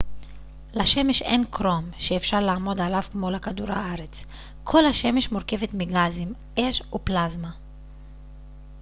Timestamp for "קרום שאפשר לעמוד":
1.49-2.81